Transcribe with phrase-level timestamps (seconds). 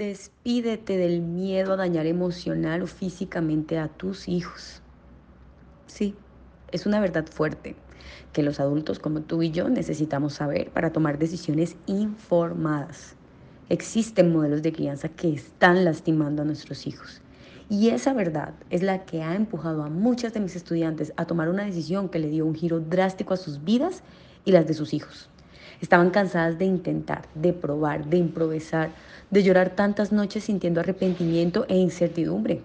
[0.00, 4.80] Despídete del miedo a dañar emocional o físicamente a tus hijos.
[5.88, 6.14] Sí,
[6.72, 7.76] es una verdad fuerte
[8.32, 13.14] que los adultos como tú y yo necesitamos saber para tomar decisiones informadas.
[13.68, 17.20] Existen modelos de crianza que están lastimando a nuestros hijos.
[17.68, 21.50] Y esa verdad es la que ha empujado a muchas de mis estudiantes a tomar
[21.50, 24.02] una decisión que le dio un giro drástico a sus vidas
[24.46, 25.28] y las de sus hijos.
[25.80, 28.90] Estaban cansadas de intentar, de probar, de improvisar,
[29.30, 32.62] de llorar tantas noches sintiendo arrepentimiento e incertidumbre.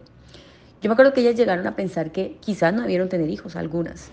[0.81, 4.11] Yo me acuerdo que ellas llegaron a pensar que quizás no debieron tener hijos, algunas,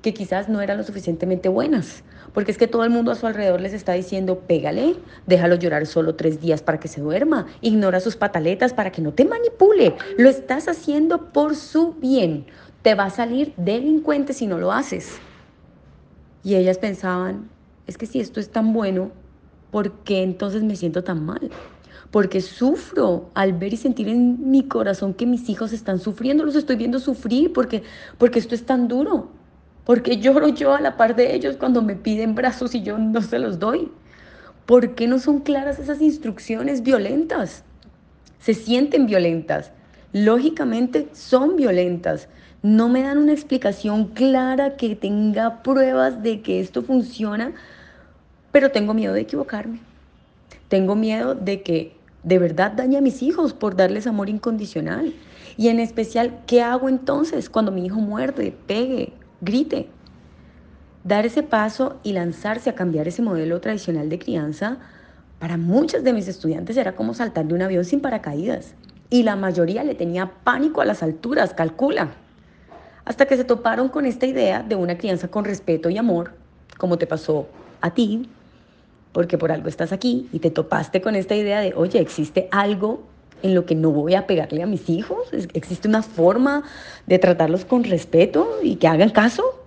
[0.00, 3.26] que quizás no eran lo suficientemente buenas, porque es que todo el mundo a su
[3.26, 8.00] alrededor les está diciendo, pégale, déjalo llorar solo tres días para que se duerma, ignora
[8.00, 12.46] sus pataletas para que no te manipule, lo estás haciendo por su bien,
[12.82, 15.18] te va a salir delincuente si no lo haces.
[16.42, 17.48] Y ellas pensaban,
[17.86, 19.10] es que si esto es tan bueno,
[19.70, 21.50] ¿por qué entonces me siento tan mal?
[22.10, 26.54] Porque sufro al ver y sentir en mi corazón que mis hijos están sufriendo, los
[26.54, 27.82] estoy viendo sufrir porque,
[28.18, 29.30] porque esto es tan duro.
[29.84, 33.20] Porque lloro yo a la par de ellos cuando me piden brazos y yo no
[33.20, 33.90] se los doy.
[34.64, 37.64] ¿Por qué no son claras esas instrucciones violentas?
[38.38, 39.72] Se sienten violentas.
[40.12, 42.28] Lógicamente son violentas.
[42.64, 47.52] No me dan una explicación clara que tenga pruebas de que esto funciona,
[48.52, 49.80] pero tengo miedo de equivocarme.
[50.68, 55.12] Tengo miedo de que de verdad dañe a mis hijos por darles amor incondicional.
[55.58, 59.12] Y en especial, ¿qué hago entonces cuando mi hijo muerde, pegue,
[59.42, 59.90] grite.
[61.04, 64.78] Dar ese paso y lanzarse a cambiar ese modelo tradicional de crianza,
[65.38, 68.74] para muchas de mis estudiantes era como saltar de un avión sin paracaídas.
[69.10, 72.23] Y la mayoría le tenía pánico a las alturas, calcula.
[73.04, 76.32] Hasta que se toparon con esta idea de una crianza con respeto y amor,
[76.78, 77.46] como te pasó
[77.80, 78.28] a ti,
[79.12, 83.02] porque por algo estás aquí y te topaste con esta idea de, oye, existe algo
[83.44, 85.28] en lo que no voy a pegarle a mis hijos?
[85.52, 86.64] ¿Existe una forma
[87.06, 89.60] de tratarlos con respeto y que hagan caso?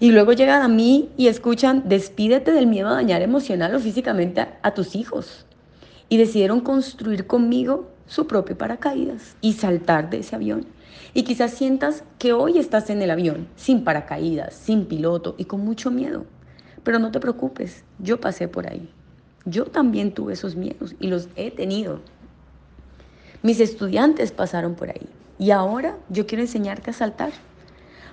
[0.00, 4.44] Y luego llegan a mí y escuchan, despídete del miedo a dañar emocional o físicamente
[4.62, 5.46] a, tus hijos.
[6.08, 10.66] Y decidieron construir conmigo su propio paracaídas y saltar de ese avión.
[11.14, 15.60] Y quizás sientas que hoy estás en el avión, sin paracaídas, sin piloto y con
[15.64, 16.24] mucho miedo.
[16.82, 18.88] Pero no te preocupes, yo pasé por ahí.
[19.44, 22.00] Yo también tuve esos miedos y los he tenido.
[23.42, 25.08] Mis estudiantes pasaron por ahí
[25.38, 27.32] y ahora yo quiero enseñarte a saltar.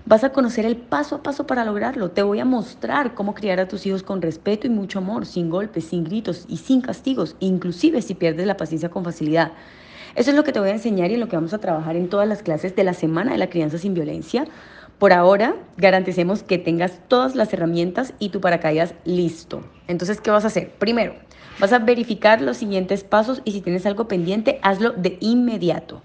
[0.06, 2.12] Vas a conocer el paso a paso para lograrlo.
[2.12, 5.50] Te voy a mostrar cómo criar a tus hijos con respeto y mucho amor, sin
[5.50, 9.52] golpes, sin gritos y sin castigos, inclusive si pierdes la paciencia con facilidad.
[10.16, 12.10] Eso es lo que te voy a enseñar y lo que vamos a trabajar en
[12.10, 14.46] todas las clases de la Semana de la Crianza sin Violencia.
[15.00, 19.62] Por ahora, garanticemos que tengas todas las herramientas y tu paracaídas listo.
[19.88, 20.72] Entonces, ¿qué vas a hacer?
[20.72, 21.14] Primero,
[21.60, 26.04] Vas a verificar los siguientes pasos y si tienes algo pendiente, hazlo de inmediato.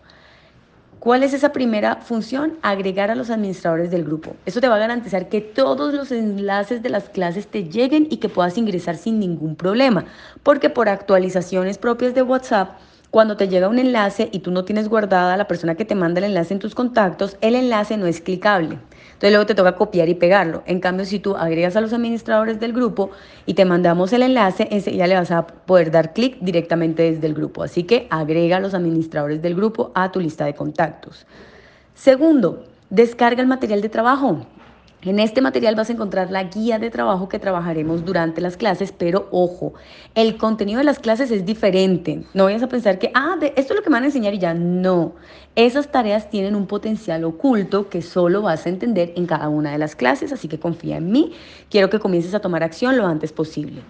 [0.98, 2.58] ¿Cuál es esa primera función?
[2.62, 4.34] Agregar a los administradores del grupo.
[4.46, 8.16] Eso te va a garantizar que todos los enlaces de las clases te lleguen y
[8.16, 10.06] que puedas ingresar sin ningún problema.
[10.42, 12.78] Porque por actualizaciones propias de WhatsApp,
[13.12, 15.94] cuando te llega un enlace y tú no tienes guardada a la persona que te
[15.94, 18.78] manda el enlace en tus contactos, el enlace no es clicable.
[19.12, 20.62] Entonces luego te toca copiar y pegarlo.
[20.64, 23.10] En cambio, si tú agregas a los administradores del grupo
[23.44, 27.34] y te mandamos el enlace, enseguida le vas a poder dar clic directamente desde el
[27.34, 27.62] grupo.
[27.62, 31.26] Así que agrega a los administradores del grupo a tu lista de contactos.
[31.94, 34.46] Segundo, descarga el material de trabajo.
[35.04, 38.92] En este material vas a encontrar la guía de trabajo que trabajaremos durante las clases,
[38.92, 39.74] pero ojo,
[40.14, 42.22] el contenido de las clases es diferente.
[42.34, 44.38] No vayas a pensar que, ah, esto es lo que me van a enseñar y
[44.38, 45.14] ya no.
[45.56, 49.78] Esas tareas tienen un potencial oculto que solo vas a entender en cada una de
[49.78, 51.32] las clases, así que confía en mí.
[51.68, 53.82] Quiero que comiences a tomar acción lo antes posible.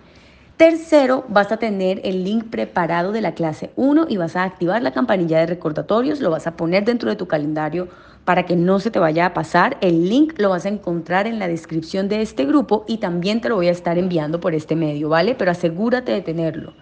[0.57, 4.81] Tercero, vas a tener el link preparado de la clase 1 y vas a activar
[4.81, 7.89] la campanilla de recordatorios, lo vas a poner dentro de tu calendario
[8.25, 9.79] para que no se te vaya a pasar.
[9.81, 13.49] El link lo vas a encontrar en la descripción de este grupo y también te
[13.49, 15.35] lo voy a estar enviando por este medio, ¿vale?
[15.35, 16.75] Pero asegúrate de tenerlo.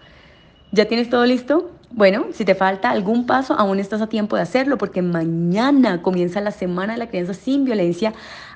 [0.71, 1.71] ¿Ya tienes todo listo?
[1.89, 6.39] Bueno, si te falta algún paso, aún estás a tiempo de hacerlo porque mañana comienza
[6.39, 8.13] la Semana de la Crianza sin Violencia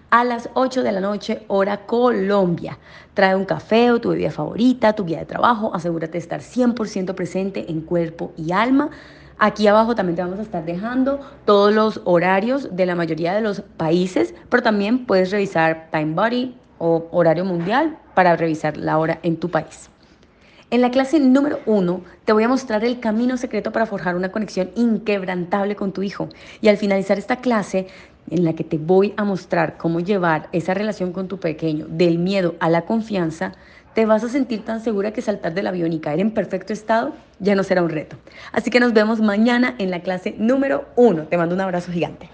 [0.09, 2.77] a las 8 de la noche, hora Colombia.
[3.13, 7.15] Trae un café o tu bebida favorita, tu guía de trabajo, asegúrate de estar 100%
[7.15, 8.91] presente en cuerpo y alma.
[9.37, 13.41] Aquí abajo también te vamos a estar dejando todos los horarios de la mayoría de
[13.41, 19.19] los países, pero también puedes revisar Time Body o horario mundial para revisar la hora
[19.23, 19.89] en tu país.
[20.71, 24.31] En la clase número uno te voy a mostrar el camino secreto para forjar una
[24.31, 26.29] conexión inquebrantable con tu hijo.
[26.61, 27.87] Y al finalizar esta clase,
[28.29, 32.17] en la que te voy a mostrar cómo llevar esa relación con tu pequeño del
[32.17, 33.53] miedo a la confianza,
[33.95, 37.13] te vas a sentir tan segura que saltar del avión y caer en perfecto estado
[37.39, 38.17] ya no será un reto.
[38.51, 41.23] Así que nos vemos mañana en la clase número uno.
[41.23, 42.29] Te mando un abrazo gigante.